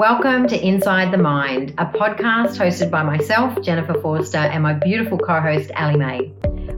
[0.00, 5.18] Welcome to Inside the Mind, a podcast hosted by myself, Jennifer Forster, and my beautiful
[5.18, 6.32] co host, Allie May.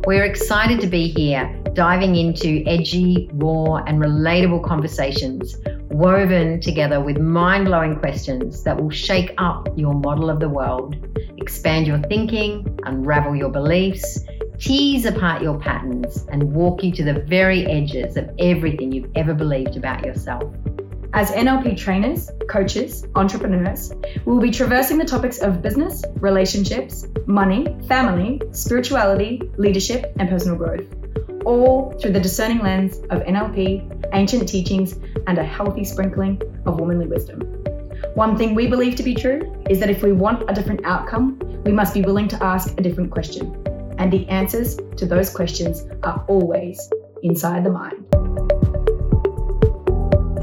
[0.05, 5.57] We're excited to be here, diving into edgy, raw, and relatable conversations
[5.91, 10.97] woven together with mind blowing questions that will shake up your model of the world,
[11.37, 14.19] expand your thinking, unravel your beliefs,
[14.59, 19.33] tease apart your patterns, and walk you to the very edges of everything you've ever
[19.33, 20.53] believed about yourself.
[21.15, 23.93] As NLP trainers, coaches, entrepreneurs,
[24.25, 30.57] we will be traversing the topics of business, relationships, money, family, spirituality, leadership, and personal
[30.57, 30.87] growth,
[31.45, 37.07] all through the discerning lens of NLP, ancient teachings, and a healthy sprinkling of womanly
[37.07, 37.41] wisdom.
[38.15, 41.39] One thing we believe to be true is that if we want a different outcome,
[41.65, 43.55] we must be willing to ask a different question.
[43.99, 46.91] And the answers to those questions are always
[47.23, 48.02] inside the mind.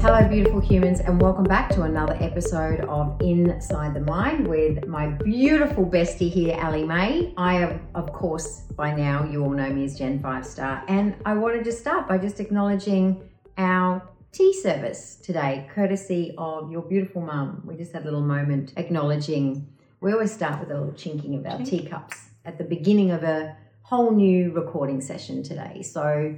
[0.02, 5.08] Hello, beautiful humans, and welcome back to another episode of Inside the Mind with my
[5.08, 7.34] beautiful bestie here, Allie May.
[7.36, 11.14] I am, of course, by now you all know me as Jen Five Star, and
[11.26, 17.20] I wanted to start by just acknowledging our tea service today, courtesy of your beautiful
[17.20, 17.62] mum.
[17.66, 19.68] We just had a little moment acknowledging.
[20.00, 23.54] We always start with a little chinking of our teacups at the beginning of a
[23.82, 25.82] whole new recording session today.
[25.82, 26.36] So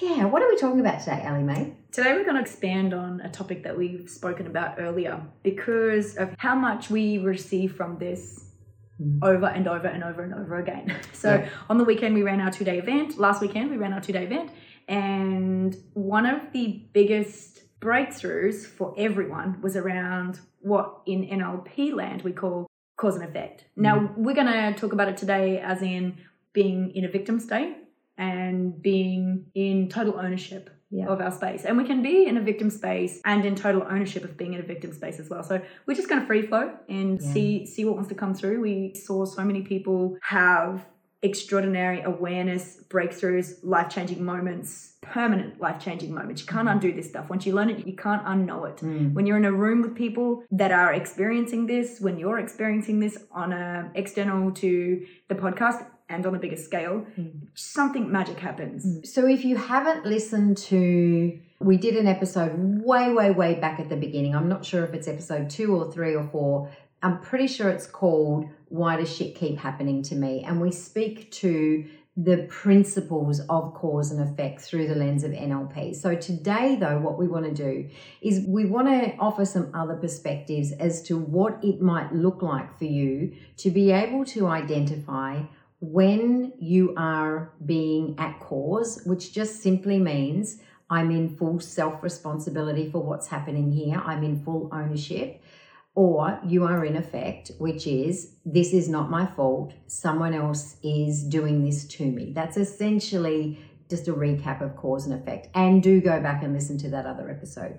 [0.00, 1.72] yeah, what are we talking about today, Allie May?
[1.90, 6.34] Today we're going to expand on a topic that we've spoken about earlier because of
[6.38, 8.50] how much we receive from this
[9.00, 9.18] mm.
[9.22, 10.94] over and over and over and over again.
[11.12, 11.48] So yeah.
[11.70, 13.18] on the weekend we ran our two day event.
[13.18, 14.50] Last weekend we ran our two day event,
[14.86, 22.32] and one of the biggest breakthroughs for everyone was around what in NLP land we
[22.32, 22.66] call
[22.96, 23.64] cause and effect.
[23.76, 24.16] Now mm.
[24.16, 26.18] we're going to talk about it today as in
[26.52, 27.76] being in a victim state
[28.18, 31.06] and being in total ownership yeah.
[31.06, 31.64] of our space.
[31.64, 34.60] And we can be in a victim space and in total ownership of being in
[34.60, 35.42] a victim space as well.
[35.42, 37.32] So we're just going to free flow and yeah.
[37.32, 38.60] see see what wants to come through.
[38.60, 40.86] We saw so many people have
[41.22, 46.42] extraordinary awareness, breakthroughs, life changing moments, permanent life changing moments.
[46.42, 46.72] You can't mm.
[46.72, 47.30] undo this stuff.
[47.30, 48.76] Once you learn it, you can't unknow it.
[48.76, 49.12] Mm.
[49.14, 53.18] When you're in a room with people that are experiencing this, when you're experiencing this
[53.32, 57.32] on a external to the podcast, and on a bigger scale, mm.
[57.54, 58.86] something magic happens.
[58.86, 59.06] Mm.
[59.06, 62.52] So if you haven't listened to we did an episode
[62.84, 64.34] way, way, way back at the beginning.
[64.34, 66.70] I'm not sure if it's episode two or three or four.
[67.02, 70.44] I'm pretty sure it's called Why Does Shit Keep Happening to Me?
[70.46, 71.86] And we speak to
[72.18, 75.94] the principles of cause and effect through the lens of NLP.
[75.94, 77.90] So today though what we want to do
[78.22, 82.78] is we want to offer some other perspectives as to what it might look like
[82.78, 85.42] for you to be able to identify
[85.92, 90.58] when you are being at cause, which just simply means
[90.90, 95.42] I'm in full self responsibility for what's happening here, I'm in full ownership,
[95.94, 101.24] or you are in effect, which is this is not my fault, someone else is
[101.24, 102.32] doing this to me.
[102.32, 103.58] That's essentially
[103.88, 105.48] just a recap of cause and effect.
[105.54, 107.78] And do go back and listen to that other episode.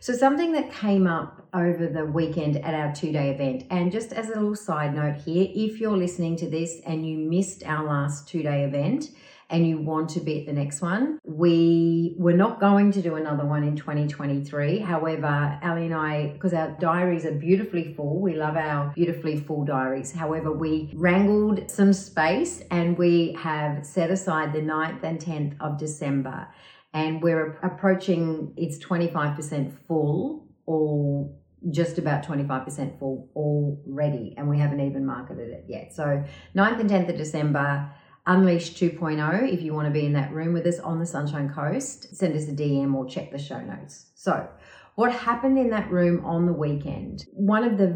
[0.00, 4.12] So, something that came up over the weekend at our two day event, and just
[4.12, 7.84] as a little side note here, if you're listening to this and you missed our
[7.84, 9.10] last two day event,
[9.50, 11.18] and you want to be at the next one.
[11.24, 14.80] We were not going to do another one in 2023.
[14.80, 19.64] However, Allie and I, because our diaries are beautifully full, we love our beautifully full
[19.64, 20.12] diaries.
[20.12, 25.78] However, we wrangled some space and we have set aside the 9th and 10th of
[25.78, 26.48] December
[26.94, 31.30] and we're approaching it's 25% full or
[31.70, 36.24] just about 25% full already and we haven't even marketed it yet so
[36.56, 37.90] 9th and 10th of december
[38.28, 41.48] unleash 2.0 if you want to be in that room with us on the sunshine
[41.52, 42.14] coast.
[42.14, 44.10] Send us a dm or check the show notes.
[44.14, 44.46] So
[44.94, 47.24] what happened in that room on the weekend?
[47.32, 47.88] One of the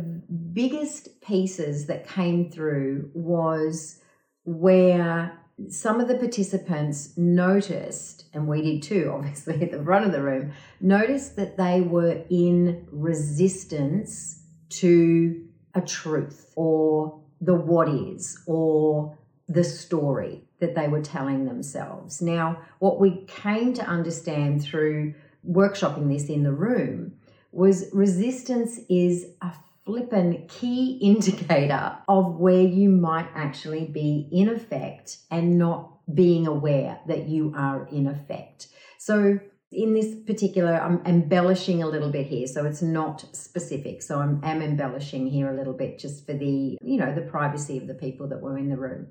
[0.53, 4.00] biggest pieces that came through was
[4.44, 5.38] where
[5.69, 10.22] some of the participants noticed, and we did too, obviously at the front of the
[10.22, 19.18] room, noticed that they were in resistance to a truth or the what is or
[19.48, 22.22] the story that they were telling themselves.
[22.22, 25.15] Now, what we came to understand through
[25.48, 27.15] workshopping this in the room
[27.50, 29.53] was resistance is a
[29.84, 36.98] flippin' key indicator of where you might actually be in effect and not being aware
[37.06, 38.68] that you are in effect.
[38.98, 39.41] So,
[39.72, 44.03] in this particular, I'm embellishing a little bit here, so it's not specific.
[44.03, 47.78] So I'm am embellishing here a little bit just for the, you know, the privacy
[47.78, 49.07] of the people that were in the room.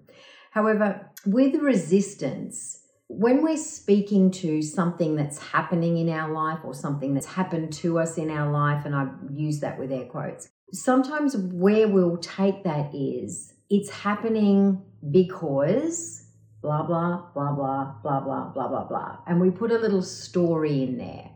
[0.51, 7.13] However, with resistance, when we're speaking to something that's happening in our life or something
[7.13, 11.35] that's happened to us in our life, and I use that with air quotes, sometimes
[11.35, 16.20] where we'll take that is it's happening because
[16.61, 19.17] blah, blah, blah, blah, blah, blah, blah, blah, blah.
[19.27, 21.31] And we put a little story in there.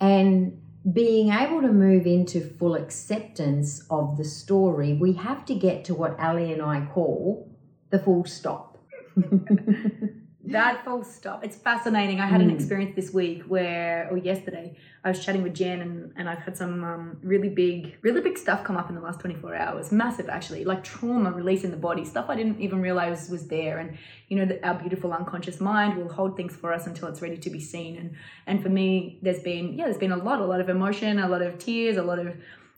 [0.00, 0.60] And
[0.92, 5.94] being able to move into full acceptance of the story, we have to get to
[5.94, 7.50] what Allie and I call
[7.90, 8.78] the full stop.
[10.46, 11.44] that full stop.
[11.44, 12.20] It's fascinating.
[12.20, 16.12] I had an experience this week where, or yesterday, I was chatting with Jen and,
[16.16, 19.20] and I've had some um, really big, really big stuff come up in the last
[19.20, 19.92] 24 hours.
[19.92, 23.78] Massive, actually, like trauma release in the body, stuff I didn't even realize was there.
[23.78, 23.96] And,
[24.28, 27.38] you know, that our beautiful unconscious mind will hold things for us until it's ready
[27.38, 27.96] to be seen.
[27.96, 28.14] And,
[28.46, 31.28] and for me, there's been, yeah, there's been a lot, a lot of emotion, a
[31.28, 32.34] lot of tears, a lot of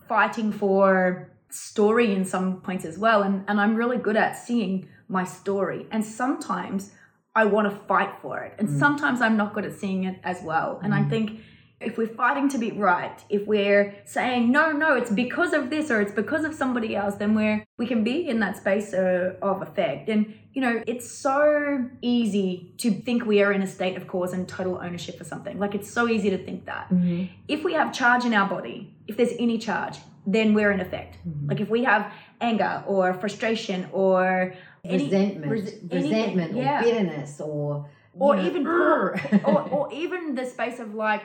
[0.08, 3.22] fighting for story in some points as well.
[3.22, 5.86] And, and I'm really good at seeing my story.
[5.90, 6.92] And sometimes
[7.38, 8.52] I want to fight for it.
[8.58, 8.78] And mm.
[8.78, 10.80] sometimes I'm not good at seeing it as well.
[10.82, 10.98] And mm.
[11.00, 11.40] I think
[11.80, 15.90] if we're fighting to be right, if we're saying no, no, it's because of this
[15.92, 19.36] or it's because of somebody else, then we're we can be in that space of,
[19.40, 20.08] of effect.
[20.08, 24.32] And you know, it's so easy to think we are in a state of cause
[24.32, 25.56] and total ownership for something.
[25.60, 26.88] Like it's so easy to think that.
[26.90, 27.26] Mm-hmm.
[27.46, 31.12] If we have charge in our body, if there's any charge, then we're in effect.
[31.16, 31.48] Mm-hmm.
[31.48, 34.54] Like if we have anger or frustration or
[34.84, 36.82] resentment, res- resentment or yeah.
[36.82, 41.22] bitterness or or know, even poor, or, or even the space of like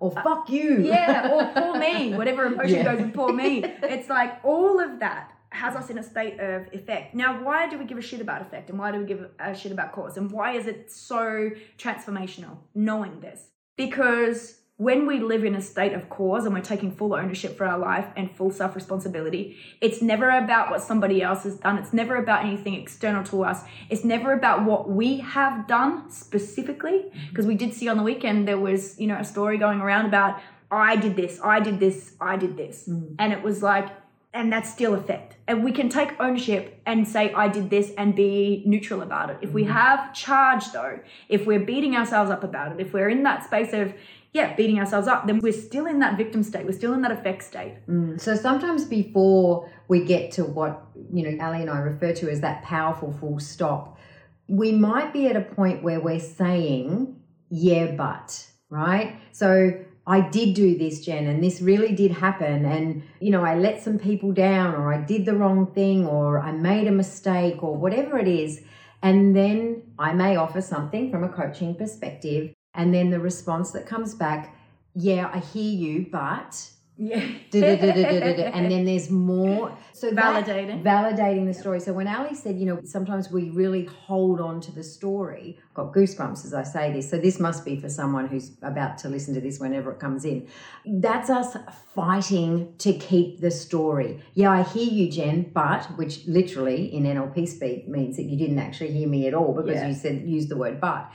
[0.00, 0.82] or uh, fuck you.
[0.82, 2.84] Yeah, or poor me, whatever emotion yeah.
[2.84, 3.64] goes with poor me.
[3.82, 7.14] It's like all of that has us in a state of effect.
[7.14, 9.54] Now, why do we give a shit about effect and why do we give a
[9.54, 10.16] shit about cause?
[10.16, 13.48] And why is it so transformational knowing this?
[13.76, 17.66] Because when we live in a state of cause and we're taking full ownership for
[17.66, 21.76] our life and full self responsibility, it's never about what somebody else has done.
[21.76, 23.60] It's never about anything external to us.
[23.90, 27.12] It's never about what we have done specifically.
[27.28, 30.06] Because we did see on the weekend there was, you know, a story going around
[30.06, 30.40] about,
[30.70, 32.88] I did this, I did this, I did this.
[32.88, 33.16] Mm.
[33.18, 33.90] And it was like,
[34.32, 35.36] and that's still effect.
[35.46, 39.38] And we can take ownership and say, I did this and be neutral about it.
[39.42, 39.72] If we mm.
[39.72, 43.74] have charge though, if we're beating ourselves up about it, if we're in that space
[43.74, 43.92] of,
[44.32, 46.64] yeah, beating ourselves up, then we're still in that victim state.
[46.64, 47.78] We're still in that effect state.
[47.88, 48.20] Mm.
[48.20, 52.40] So sometimes before we get to what, you know, Allie and I refer to as
[52.40, 53.98] that powerful full stop,
[54.46, 57.16] we might be at a point where we're saying,
[57.50, 59.16] yeah, but, right?
[59.32, 62.64] So I did do this, Jen, and this really did happen.
[62.64, 66.40] And, you know, I let some people down, or I did the wrong thing, or
[66.40, 68.62] I made a mistake, or whatever it is.
[69.02, 73.86] And then I may offer something from a coaching perspective and then the response that
[73.86, 74.56] comes back,
[74.94, 76.70] yeah, I hear you, but
[77.02, 77.16] yeah.
[77.54, 79.74] and then there's more.
[79.94, 80.82] So validating.
[80.82, 81.80] validating the story.
[81.80, 85.74] So when Allie said, you know, sometimes we really hold on to the story, I've
[85.74, 87.08] got goosebumps as I say this.
[87.08, 90.26] So this must be for someone who's about to listen to this whenever it comes
[90.26, 90.46] in.
[90.84, 91.56] That's us
[91.94, 94.22] fighting to keep the story.
[94.34, 98.58] Yeah, I hear you, Jen, but which literally in NLP speak means that you didn't
[98.58, 99.88] actually hear me at all because yeah.
[99.88, 101.10] you said use the word but,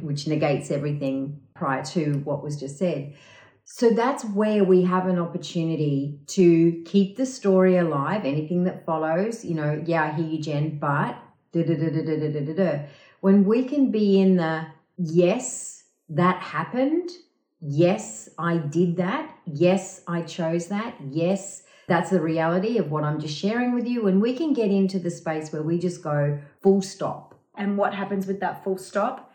[0.00, 3.14] which negates everything prior to what was just said.
[3.70, 8.24] So that's where we have an opportunity to keep the story alive.
[8.24, 11.16] Anything that follows, you know, yeah, I hear you, Jen, but
[13.20, 14.66] when we can be in the
[14.96, 17.10] yes, that happened.
[17.60, 19.36] Yes, I did that.
[19.44, 20.94] Yes, I chose that.
[21.10, 24.06] Yes, that's the reality of what I'm just sharing with you.
[24.06, 27.34] And we can get into the space where we just go full stop.
[27.54, 29.27] And what happens with that full stop?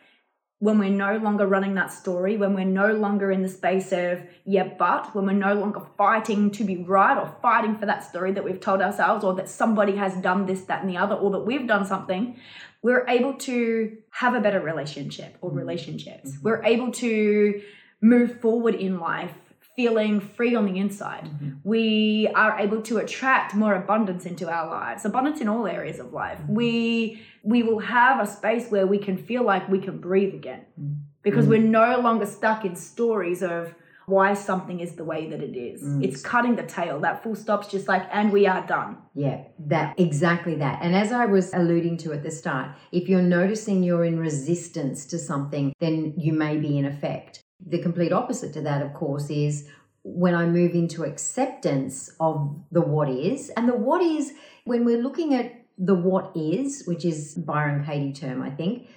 [0.63, 4.23] When we're no longer running that story, when we're no longer in the space of,
[4.45, 8.31] yeah, but, when we're no longer fighting to be right or fighting for that story
[8.31, 11.31] that we've told ourselves or that somebody has done this, that, and the other, or
[11.31, 12.37] that we've done something,
[12.81, 15.59] we're able to have a better relationship or mm-hmm.
[15.59, 16.31] relationships.
[16.31, 16.43] Mm-hmm.
[16.43, 17.61] We're able to
[18.01, 19.33] move forward in life
[19.75, 21.25] feeling free on the inside.
[21.25, 21.49] Mm-hmm.
[21.63, 26.13] We are able to attract more abundance into our lives, abundance in all areas of
[26.13, 26.39] life.
[26.39, 26.55] Mm-hmm.
[26.55, 30.65] We we will have a space where we can feel like we can breathe again.
[30.79, 30.93] Mm-hmm.
[31.23, 33.73] Because we're no longer stuck in stories of
[34.05, 35.81] why something is the way that it is.
[35.81, 36.03] Mm.
[36.03, 36.99] It's cutting the tail.
[36.99, 38.97] That full stop's just like, and we are done.
[39.15, 40.79] Yeah, that exactly that.
[40.81, 45.05] And as I was alluding to at the start, if you're noticing you're in resistance
[45.07, 47.42] to something, then you may be in effect.
[47.65, 49.67] The complete opposite to that, of course, is
[50.03, 53.49] when I move into acceptance of the what is.
[53.51, 54.33] And the what is,
[54.65, 58.87] when we're looking at the what is, which is Byron Katie term, I think,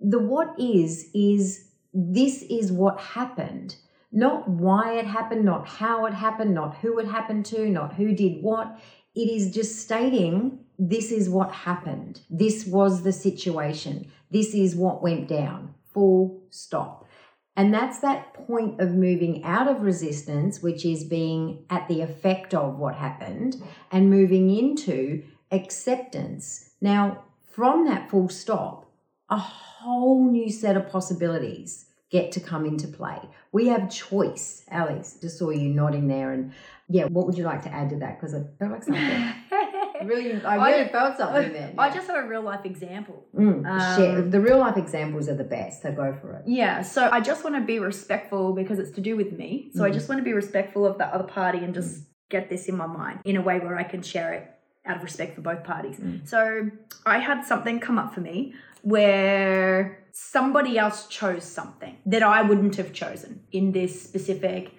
[0.00, 3.76] the what is, is this is what happened.
[4.12, 8.14] Not why it happened, not how it happened, not who it happened to, not who
[8.14, 8.78] did what.
[9.14, 12.20] It is just stating this is what happened.
[12.30, 14.10] This was the situation.
[14.30, 17.01] This is what went down Full stop.
[17.56, 22.54] And that's that point of moving out of resistance, which is being at the effect
[22.54, 26.70] of what happened, and moving into acceptance.
[26.80, 28.90] Now, from that full stop,
[29.28, 33.18] a whole new set of possibilities get to come into play.
[33.52, 34.64] We have choice.
[34.70, 36.32] Alice, just saw you nodding there.
[36.32, 36.52] And
[36.88, 38.18] yeah, what would you like to add to that?
[38.18, 39.34] Because I felt like something.
[40.06, 41.74] really, I really I, felt something there.
[41.78, 43.24] I just have a real life example.
[43.34, 46.42] Mm, um, the real life examples are the best, so go for it.
[46.46, 49.70] Yeah, so I just want to be respectful because it's to do with me.
[49.74, 49.86] So mm.
[49.86, 52.06] I just want to be respectful of the other party and just mm.
[52.30, 54.48] get this in my mind in a way where I can share it
[54.84, 55.98] out of respect for both parties.
[55.98, 56.28] Mm.
[56.28, 56.70] So
[57.06, 62.76] I had something come up for me where somebody else chose something that I wouldn't
[62.76, 64.72] have chosen in this specific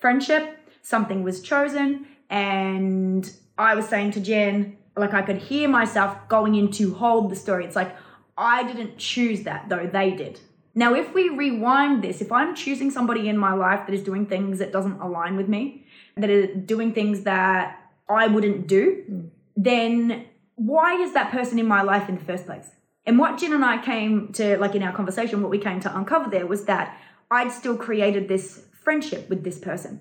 [0.00, 0.56] friendship.
[0.82, 6.54] Something was chosen, and I was saying to Jen, like I could hear myself going
[6.54, 7.64] in to hold the story.
[7.64, 7.94] It's like,
[8.36, 10.40] I didn't choose that, though they did.
[10.74, 14.26] Now, if we rewind this, if I'm choosing somebody in my life that is doing
[14.26, 15.84] things that doesn't align with me,
[16.16, 19.30] that are doing things that I wouldn't do, mm.
[19.56, 22.70] then why is that person in my life in the first place?
[23.04, 25.96] And what Jen and I came to, like in our conversation, what we came to
[25.96, 26.96] uncover there was that
[27.30, 30.00] I'd still created this friendship with this person.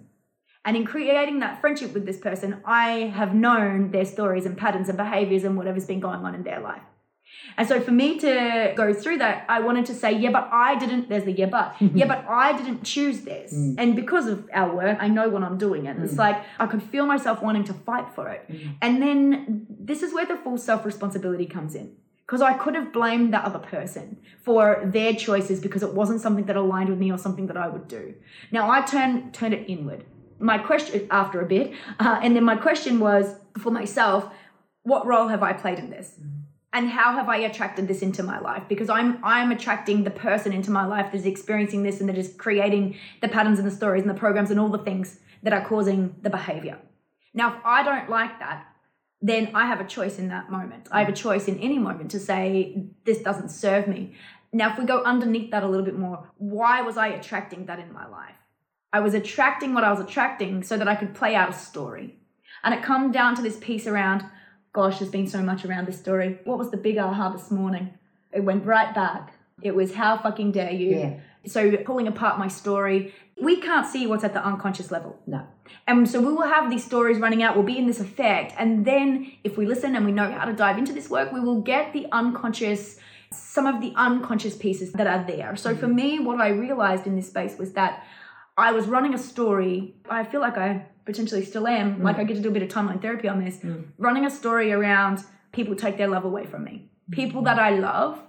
[0.69, 4.88] And in creating that friendship with this person, I have known their stories and patterns
[4.88, 6.83] and behaviors and whatever's been going on in their life.
[7.57, 10.77] And so for me to go through that, I wanted to say, yeah, but I
[10.77, 13.51] didn't, there's the yeah, but, yeah, but I didn't choose this.
[13.51, 13.75] Mm.
[13.79, 15.88] And because of our work, I know what I'm doing.
[15.88, 16.03] And mm.
[16.03, 18.45] it's like, I could feel myself wanting to fight for it.
[18.47, 18.75] Mm.
[18.83, 21.95] And then this is where the full self responsibility comes in.
[22.27, 26.45] Because I could have blamed that other person for their choices because it wasn't something
[26.45, 28.13] that aligned with me or something that I would do.
[28.51, 30.05] Now I turned turned it inward.
[30.39, 34.31] My question after a bit, uh, and then my question was for myself:
[34.84, 36.15] What role have I played in this?
[36.72, 38.63] and how have I attracted this into my life?
[38.67, 42.17] Because I'm I'm attracting the person into my life that is experiencing this and that
[42.17, 45.53] is creating the patterns and the stories and the programs and all the things that
[45.53, 46.77] are causing the behavior.
[47.34, 48.65] Now, if I don't like that,
[49.22, 50.88] then I have a choice in that moment.
[50.91, 54.15] I have a choice in any moment to say, this doesn't serve me.
[54.51, 57.79] Now, if we go underneath that a little bit more, why was I attracting that
[57.79, 58.36] in my life?
[58.91, 62.15] I was attracting what I was attracting so that I could play out a story.
[62.63, 64.25] And it come down to this piece around,
[64.74, 66.39] gosh, there's been so much around this story.
[66.43, 67.93] What was the big aha this morning?
[68.31, 69.34] It went right back.
[69.62, 70.98] It was how fucking dare you.
[70.98, 71.19] Yeah.
[71.46, 75.17] So pulling apart my story, we can't see what's at the unconscious level.
[75.25, 75.46] No.
[75.88, 78.53] And so we will have these stories running out, we'll be in this effect.
[78.58, 81.39] And then if we listen and we know how to dive into this work, we
[81.39, 82.98] will get the unconscious,
[83.31, 85.55] some of the unconscious pieces that are there.
[85.55, 88.03] So for me, what I realized in this space was that
[88.59, 89.95] I was running a story.
[90.09, 92.03] I feel like I potentially still am, mm.
[92.03, 93.85] like I get to do a bit of timeline therapy on this, mm.
[93.97, 96.89] running a story around people take their love away from me.
[97.11, 98.21] People that I love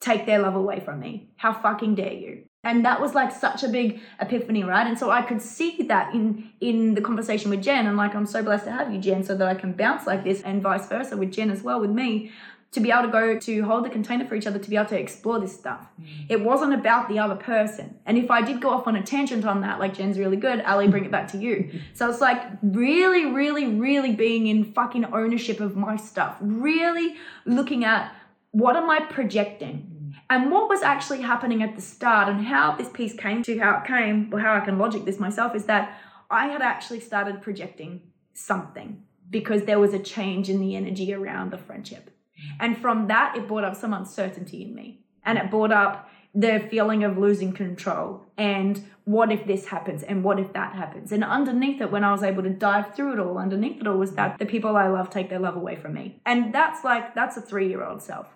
[0.00, 1.30] take their love away from me.
[1.36, 2.44] How fucking dare you?
[2.62, 6.14] and that was like such a big epiphany right and so i could see that
[6.14, 9.22] in in the conversation with jen and like i'm so blessed to have you jen
[9.24, 11.90] so that i can bounce like this and vice versa with jen as well with
[11.90, 12.30] me
[12.72, 14.88] to be able to go to hold the container for each other to be able
[14.88, 15.88] to explore this stuff.
[16.00, 16.26] Mm.
[16.28, 17.98] it wasn't about the other person.
[18.06, 20.60] And if i did go off on a tangent on that like jen's really good
[20.60, 21.70] allie bring it back to you.
[21.94, 26.36] So it's like really really really being in fucking ownership of my stuff.
[26.40, 28.14] Really looking at
[28.52, 30.14] what am i projecting?
[30.28, 33.78] And what was actually happening at the start and how this piece came to how
[33.78, 35.98] it came, or how I can logic this myself, is that
[36.30, 38.00] I had actually started projecting
[38.32, 42.10] something because there was a change in the energy around the friendship.
[42.58, 45.00] And from that, it brought up some uncertainty in me.
[45.24, 50.22] And it brought up the feeling of losing control and what if this happens and
[50.22, 51.10] what if that happens.
[51.10, 53.96] And underneath it, when I was able to dive through it all, underneath it all
[53.96, 56.20] was that the people I love take their love away from me.
[56.24, 58.28] And that's like, that's a three year old self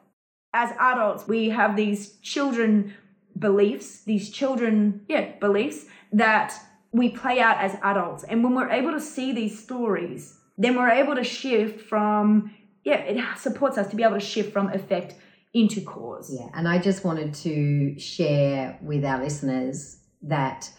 [0.54, 2.94] as adults, we have these children
[3.36, 6.54] beliefs, these children, yeah, beliefs that
[6.92, 8.22] we play out as adults.
[8.22, 12.98] And when we're able to see these stories, then we're able to shift from, yeah,
[12.98, 15.14] it supports us to be able to shift from effect
[15.52, 16.34] into cause.
[16.38, 16.48] Yeah.
[16.54, 20.70] And I just wanted to share with our listeners that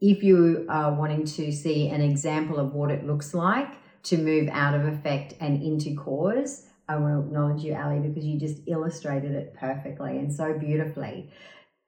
[0.00, 3.72] if you are wanting to see an example of what it looks like
[4.04, 8.24] to move out of effect and into cause, I want to acknowledge you, Allie, because
[8.24, 11.30] you just illustrated it perfectly and so beautifully.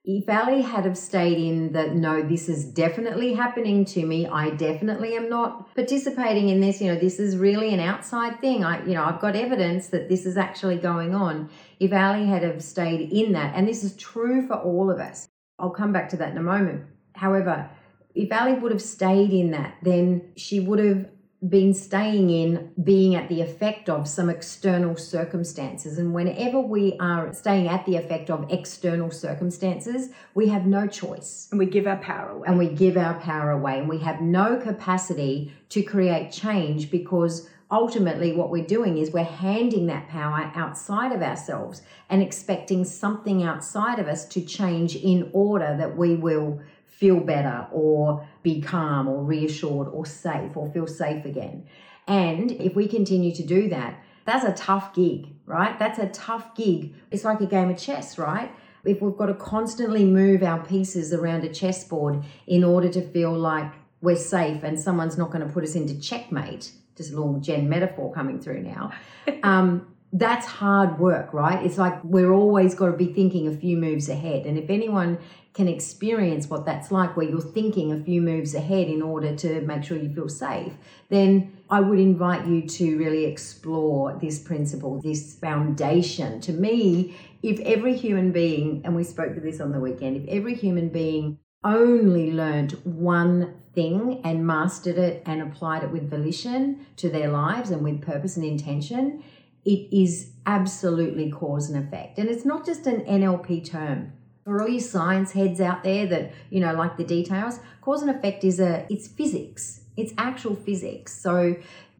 [0.03, 4.27] If Allie had have stayed in that, no, this is definitely happening to me.
[4.27, 6.81] I definitely am not participating in this.
[6.81, 8.65] You know, this is really an outside thing.
[8.65, 11.51] I, you know, I've got evidence that this is actually going on.
[11.79, 15.29] If Allie had have stayed in that, and this is true for all of us,
[15.59, 16.87] I'll come back to that in a moment.
[17.15, 17.69] However,
[18.15, 21.07] if Allie would have stayed in that, then she would have
[21.49, 25.97] been staying in being at the effect of some external circumstances.
[25.97, 31.49] And whenever we are staying at the effect of external circumstances, we have no choice.
[31.51, 32.47] And we give our power away.
[32.47, 33.79] And we give our power away.
[33.79, 39.25] And we have no capacity to create change because ultimately what we're doing is we're
[39.25, 41.81] handing that power outside of ourselves
[42.11, 46.61] and expecting something outside of us to change in order that we will
[47.01, 51.67] feel better or be calm or reassured or safe or feel safe again.
[52.07, 55.79] And if we continue to do that, that's a tough gig, right?
[55.79, 56.95] That's a tough gig.
[57.11, 58.55] It's like a game of chess, right?
[58.85, 63.33] If we've got to constantly move our pieces around a chessboard in order to feel
[63.33, 67.41] like we're safe and someone's not going to put us into checkmate, just a little
[67.41, 68.93] Jen metaphor coming through now.
[69.43, 71.65] Um, that's hard work, right?
[71.65, 74.45] It's like we're always got to be thinking a few moves ahead.
[74.45, 75.19] And if anyone
[75.55, 79.61] can experience what that's like, where you're thinking a few moves ahead in order to
[79.63, 80.73] make sure you feel safe,
[81.09, 86.41] then I would invite you to really explore this principle, this foundation.
[86.43, 90.29] To me, if every human being, and we spoke to this on the weekend, if
[90.29, 96.87] every human being only learned one thing and mastered it and applied it with volition
[96.97, 99.23] to their lives and with purpose and intention,
[99.65, 102.19] it is absolutely cause and effect.
[102.19, 104.13] And it's not just an NLP term.
[104.45, 108.11] For all you science heads out there that you know like the details cause and
[108.11, 109.83] effect is a it's physics.
[109.97, 111.21] It's actual physics.
[111.21, 111.57] So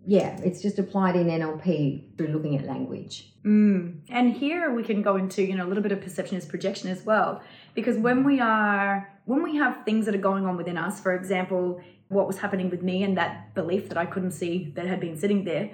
[0.07, 3.27] yeah it's just applied in nlp through looking at language.
[3.45, 4.01] Mm.
[4.09, 6.89] and here we can go into you know a little bit of perception as projection
[6.91, 7.43] as well.
[7.75, 11.15] Because when we are when we have things that are going on within us for
[11.15, 14.99] example what was happening with me and that belief that i couldn't see that had
[14.99, 15.71] been sitting there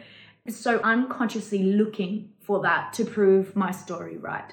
[0.48, 4.52] so unconsciously looking for that to prove my story right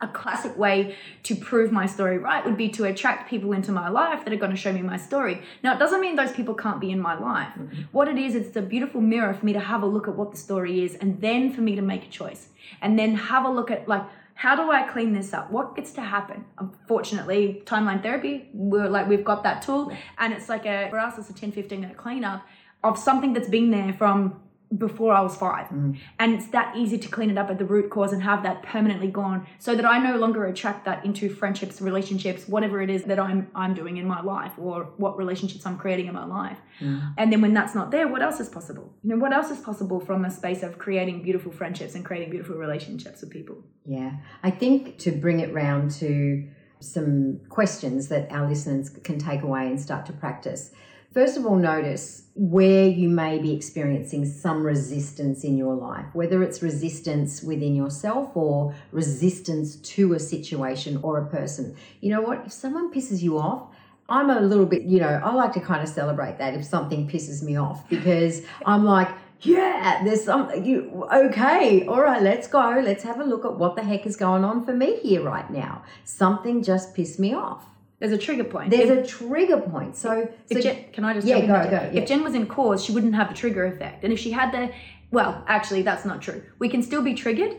[0.00, 3.88] a classic way to prove my story right would be to attract people into my
[3.88, 5.42] life that are going to show me my story.
[5.62, 7.54] Now, it doesn't mean those people can't be in my life.
[7.54, 7.82] Mm-hmm.
[7.92, 10.30] What it is, it's a beautiful mirror for me to have a look at what
[10.32, 12.48] the story is and then for me to make a choice.
[12.82, 14.02] And then have a look at, like,
[14.34, 15.50] how do I clean this up?
[15.50, 16.44] What gets to happen?
[16.58, 19.96] Unfortunately, timeline therapy, we're like, we've got that tool.
[20.18, 22.44] And it's like a, for us, it's a 10, 15 minute cleanup
[22.82, 24.40] of something that's been there from
[24.76, 25.68] before I was five.
[25.68, 25.98] Mm.
[26.18, 28.62] And it's that easy to clean it up at the root cause and have that
[28.62, 33.04] permanently gone so that I no longer attract that into friendships, relationships, whatever it is
[33.04, 36.58] that I'm I'm doing in my life or what relationships I'm creating in my life.
[36.80, 37.14] Mm.
[37.18, 38.92] And then when that's not there, what else is possible?
[39.02, 42.30] You know, what else is possible from a space of creating beautiful friendships and creating
[42.30, 43.62] beautiful relationships with people?
[43.84, 44.12] Yeah.
[44.42, 46.48] I think to bring it round to
[46.80, 50.70] some questions that our listeners can take away and start to practice
[51.14, 56.42] First of all, notice where you may be experiencing some resistance in your life, whether
[56.42, 61.76] it's resistance within yourself or resistance to a situation or a person.
[62.00, 62.46] You know what?
[62.46, 63.68] If someone pisses you off,
[64.08, 67.08] I'm a little bit, you know, I like to kind of celebrate that if something
[67.08, 69.08] pisses me off because I'm like,
[69.42, 72.82] yeah, there's something you okay, all right, let's go.
[72.84, 75.48] Let's have a look at what the heck is going on for me here right
[75.48, 75.84] now.
[76.02, 77.66] Something just pissed me off.
[78.08, 78.70] There's a trigger point.
[78.70, 79.96] There's if, a trigger point.
[79.96, 82.92] So, so Jen, can I just yeah, go, go, If Jen was in cause, she
[82.92, 84.04] wouldn't have the trigger effect.
[84.04, 84.72] And if she had the,
[85.10, 86.42] well, actually, that's not true.
[86.58, 87.56] We can still be triggered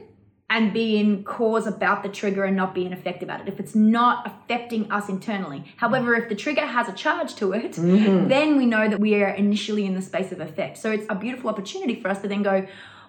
[0.50, 3.60] and be in cause about the trigger and not be in effect about it if
[3.60, 5.66] it's not affecting us internally.
[5.78, 8.28] However, if the trigger has a charge to it, mm-hmm.
[8.28, 10.78] then we know that we are initially in the space of effect.
[10.78, 12.68] So it's a beautiful opportunity for us to then go,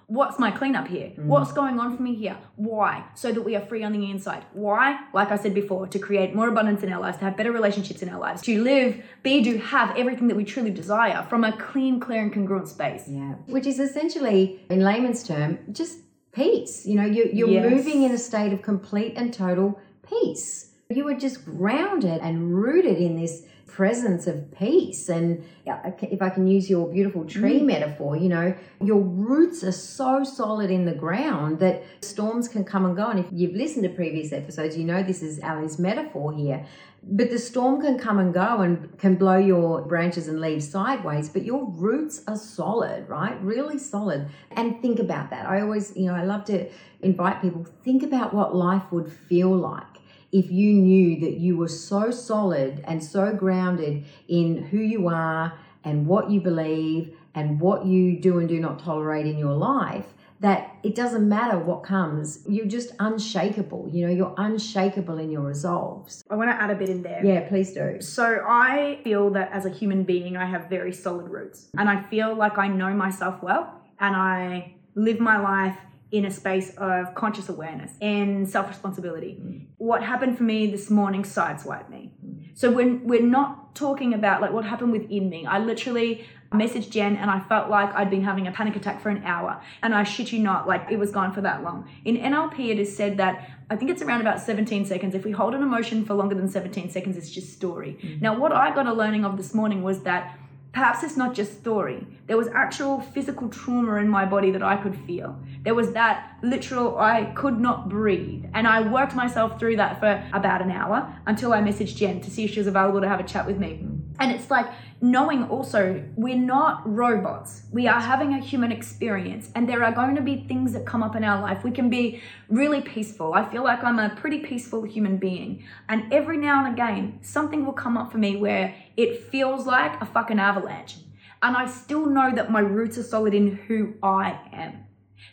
[0.09, 1.12] What's my cleanup here?
[1.16, 1.25] Mm.
[1.25, 2.37] What's going on for me here?
[2.55, 3.05] Why?
[3.14, 4.45] So that we are free on the inside.
[4.53, 5.01] Why?
[5.12, 8.03] Like I said before, to create more abundance in our lives, to have better relationships
[8.03, 11.57] in our lives, to live, be, do, have everything that we truly desire from a
[11.57, 13.05] clean, clear, and congruent space.
[13.09, 13.35] Yeah.
[13.47, 15.99] Which is essentially, in layman's term, just
[16.33, 16.87] peace.
[16.87, 17.71] You know, you, you're yes.
[17.71, 20.71] moving in a state of complete and total peace.
[20.88, 25.09] You are just grounded and rooted in this presence of peace.
[25.09, 27.66] And if I can use your beautiful tree mm.
[27.66, 32.85] metaphor, you know, your roots are so solid in the ground that storms can come
[32.85, 33.09] and go.
[33.09, 36.64] And if you've listened to previous episodes, you know this is Allie's metaphor here.
[37.03, 41.29] But the storm can come and go and can blow your branches and leaves sideways,
[41.29, 43.40] but your roots are solid, right?
[43.42, 44.29] Really solid.
[44.53, 45.46] And think about that.
[45.46, 46.68] I always, you know, I love to
[47.03, 49.96] invite people think about what life would feel like
[50.37, 55.59] if you knew that you were so solid and so grounded in who you are
[55.83, 60.05] and what you believe and what you do and do not tolerate in your life
[60.40, 62.44] that it doesn't matter what comes.
[62.46, 66.22] You're just unshakable you know you're unshakable in your resolves.
[66.29, 67.25] I want to add a bit in there.
[67.25, 68.01] Yeah please do.
[68.01, 72.03] So i feel that as a human being i have very solid roots and i
[72.03, 73.64] feel like i know myself well
[74.01, 75.79] and i live my life
[76.12, 79.40] in a space of conscious awareness and self responsibility.
[79.40, 79.66] Mm.
[79.79, 82.12] What happened for me this morning sideswiped me.
[82.25, 82.51] Mm.
[82.55, 87.16] So when we're not talking about like what happened within me, I literally messaged Jen
[87.16, 89.61] and I felt like I'd been having a panic attack for an hour.
[89.83, 91.90] And I shit you not, like it was gone for that long.
[92.05, 95.14] In NLP, it is said that I think it's around about 17 seconds.
[95.14, 97.99] If we hold an emotion for longer than 17 seconds, it's just story.
[98.01, 98.23] Mm-hmm.
[98.23, 100.38] Now, what I got a learning of this morning was that
[100.77, 102.07] perhaps it's not just story.
[102.27, 105.35] There was actual physical trauma in my body that I could feel.
[105.62, 108.45] There was that literal, I could not breathe.
[108.53, 112.31] And I worked myself through that for about an hour until I messaged Jen to
[112.31, 113.87] see if she was available to have a chat with me.
[114.19, 114.67] And it's like
[115.01, 117.63] knowing also we're not robots.
[117.71, 121.03] We are having a human experience, and there are going to be things that come
[121.03, 121.65] up in our life.
[121.65, 123.35] We can be really peaceful.
[123.35, 125.65] I feel like I'm a pretty peaceful human being.
[125.89, 130.01] And every now and again, something will come up for me where it feels like
[130.01, 130.97] a fucking avalanche.
[131.43, 134.85] And I still know that my roots are solid in who I am.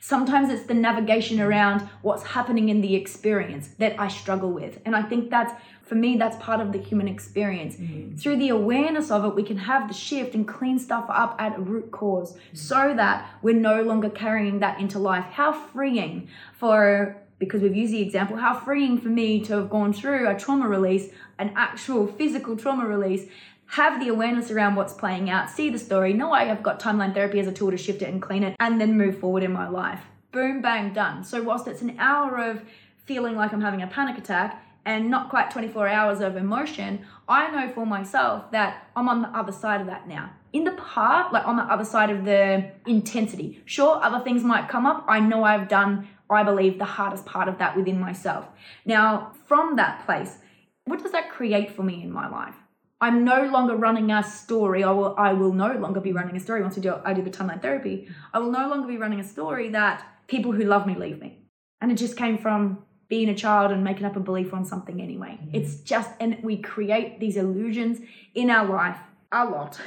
[0.02, 4.80] Sometimes it's the navigation around what's happening in the experience that I struggle with.
[4.86, 7.76] And I think that's, for me, that's part of the human experience.
[7.76, 8.15] Mm-hmm.
[8.15, 11.58] Through the awareness of it, we can have the shift and clean stuff up at
[11.58, 12.56] a root because mm-hmm.
[12.56, 15.26] so that we're no longer carrying that into life.
[15.26, 19.91] How freeing for because we've used the example, how freeing for me to have gone
[19.91, 23.28] through a trauma release, an actual physical trauma release,
[23.65, 27.13] have the awareness around what's playing out, see the story, know I have got timeline
[27.13, 29.52] therapy as a tool to shift it and clean it, and then move forward in
[29.52, 30.02] my life.
[30.32, 31.26] Boom, bang, done.
[31.26, 32.62] So, whilst it's an hour of
[33.06, 37.50] feeling like I'm having a panic attack and not quite 24 hours of emotion, I
[37.52, 40.32] know for myself that I'm on the other side of that now.
[40.52, 43.62] In the part, like on the other side of the intensity.
[43.65, 45.06] Sure, other things might come up.
[45.08, 48.48] I know I've done, I believe, the hardest part of that within myself.
[48.86, 50.38] Now, from that place,
[50.86, 52.56] what does that create for me in my life?
[53.00, 54.84] I'm no longer running a story.
[54.84, 57.22] I will, I will no longer be running a story once we do, I do
[57.22, 58.08] the timeline therapy.
[58.34, 61.39] I will no longer be running a story that people who love me leave me.
[61.82, 64.99] And it just came from being a child and making up a belief on something
[64.99, 65.38] anyway.
[65.39, 65.56] Mm-hmm.
[65.58, 67.99] It's just, and we create these illusions
[68.34, 68.97] in our life
[69.32, 69.80] a lot.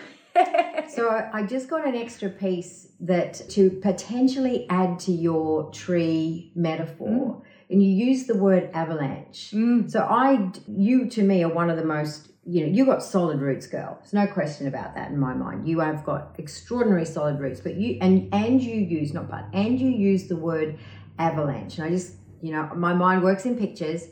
[0.94, 7.08] so I just got an extra piece that to potentially add to your tree metaphor.
[7.08, 7.42] Mm.
[7.68, 9.50] And you use the word avalanche.
[9.52, 9.90] Mm.
[9.90, 13.40] So I, you to me are one of the most you know, you've got solid
[13.40, 13.98] roots, girl.
[13.98, 15.66] There's no question about that in my mind.
[15.66, 19.80] You have got extraordinary solid roots, but you and and you use not but and
[19.80, 20.78] you use the word
[21.18, 21.78] avalanche.
[21.78, 24.08] And I just, you know, my mind works in pictures.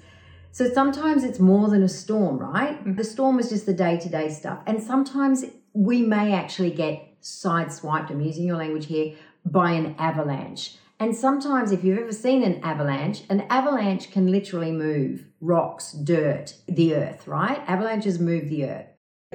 [0.53, 2.79] So sometimes it's more than a storm, right?
[2.79, 2.95] Mm-hmm.
[2.95, 7.21] The storm is just the day to day stuff, and sometimes we may actually get
[7.21, 8.11] sideswiped.
[8.11, 10.77] I'm using your language here by an avalanche.
[11.01, 16.55] And sometimes, if you've ever seen an avalanche, an avalanche can literally move rocks, dirt,
[16.69, 17.59] the earth, right?
[17.67, 18.87] Avalanches move the earth.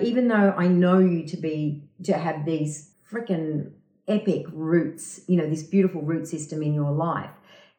[0.01, 3.71] Even though I know you to be, to have these freaking
[4.07, 7.29] epic roots, you know, this beautiful root system in your life,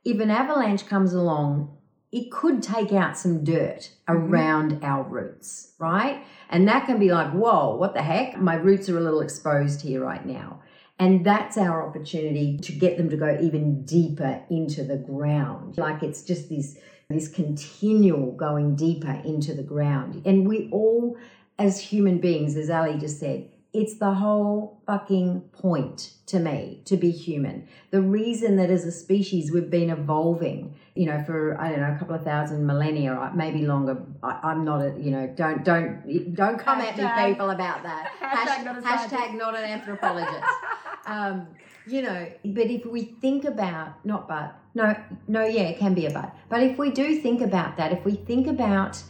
[0.05, 1.77] if an avalanche comes along,
[2.13, 4.13] it could take out some dirt mm-hmm.
[4.13, 4.85] around mm-hmm.
[4.85, 6.25] our roots, right?
[6.49, 8.39] And that can be like, whoa, what the heck?
[8.39, 10.61] My roots are a little exposed here right now.
[10.99, 15.79] And that's our opportunity to get them to go even deeper into the ground.
[15.79, 16.77] Like it's just this,
[17.09, 20.23] this continual going deeper into the ground.
[20.27, 21.17] And we all,
[21.59, 26.97] as human beings, as Allie just said, it's the whole fucking point to me to
[26.97, 27.69] be human.
[27.91, 31.95] The reason that as a species we've been evolving, you know, for I don't know
[31.95, 34.03] a couple of thousand millennia, maybe longer.
[34.23, 37.83] I, am not a, you know, don't don't don't come hashtag, at me, people, about
[37.85, 38.13] that.
[38.21, 40.45] hashtag, not, hashtag not an anthropologist.
[41.07, 41.47] um,
[41.87, 44.95] you know, but if we think about not but no
[45.27, 48.05] no yeah it can be a but but if we do think about that if
[48.05, 49.03] we think about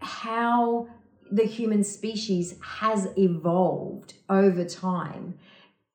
[0.00, 0.88] how
[1.32, 5.38] the human species has evolved over time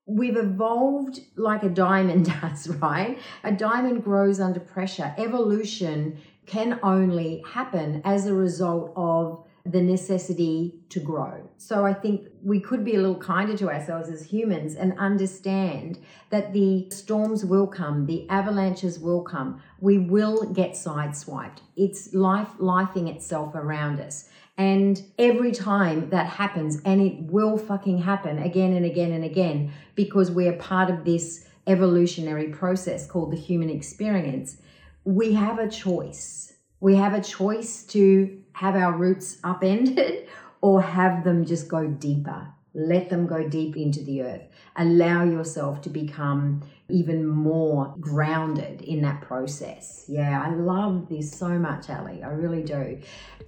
[0.06, 7.44] we've evolved like a diamond does right a diamond grows under pressure evolution can only
[7.54, 11.50] happen as a result of the necessity to grow.
[11.58, 16.00] So I think we could be a little kinder to ourselves as humans and understand
[16.30, 19.62] that the storms will come, the avalanches will come.
[19.82, 21.60] We will get sideswiped.
[21.76, 24.30] It's life lifing itself around us.
[24.58, 29.72] And every time that happens, and it will fucking happen again and again and again,
[29.94, 34.58] because we are part of this evolutionary process called the human experience,
[35.04, 36.54] we have a choice.
[36.80, 40.28] We have a choice to have our roots upended
[40.62, 42.48] or have them just go deeper.
[42.74, 44.44] Let them go deep into the earth.
[44.76, 50.06] Allow yourself to become even more grounded in that process.
[50.08, 52.22] Yeah, I love this so much, Allie.
[52.24, 53.00] I really do.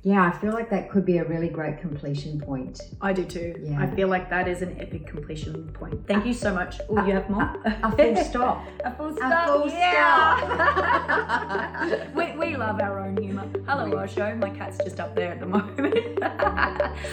[0.03, 2.79] Yeah, I feel like that could be a really great completion point.
[3.01, 3.55] I do too.
[3.61, 3.81] Yeah.
[3.81, 6.07] I feel like that is an epic completion point.
[6.07, 6.79] Thank you so much.
[6.89, 7.43] Oh, you have more?
[7.65, 8.65] A, a full stop.
[8.85, 9.49] a full stop.
[9.49, 10.37] A full yeah.
[11.87, 12.07] stop.
[12.15, 13.47] we, we love our own humour.
[13.67, 14.35] Hello, Osho.
[14.35, 16.19] My cat's just up there at the moment.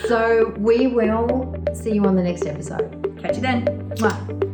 [0.07, 3.19] so we will see you on the next episode.
[3.21, 3.65] Catch you then.
[3.97, 4.46] Mwah.